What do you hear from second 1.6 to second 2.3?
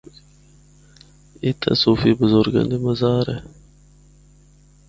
صوفی